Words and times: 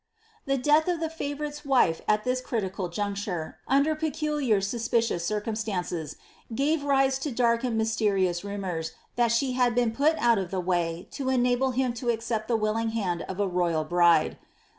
The 0.47 0.57
death 0.57 0.87
of 0.87 0.99
the 0.99 1.11
favourite's 1.11 1.63
wife 1.63 2.01
at 2.07 2.23
this 2.23 2.41
critical 2.41 2.89
juncture, 2.89 3.57
under 3.67 3.95
pecu 3.95 4.41
liar 4.41 4.59
suspicious 4.59 5.23
circumstances, 5.23 6.15
gave 6.55 6.81
rise 6.83 7.19
to 7.19 7.29
dark 7.31 7.63
and 7.63 7.77
mysterious 7.77 8.43
rumours, 8.43 8.93
that 9.15 9.31
she 9.31 9.51
had 9.53 9.75
been 9.75 9.91
put 9.91 10.17
out 10.17 10.39
of 10.39 10.49
the 10.49 10.59
way 10.59 11.07
to 11.11 11.29
enable 11.29 11.69
him 11.69 11.93
to 11.93 12.09
accept 12.09 12.47
the 12.47 12.57
willing 12.57 12.89
hand 12.97 13.21
of 13.29 13.39
a 13.39 13.47
royal 13.47 13.83
bride. 13.83 14.39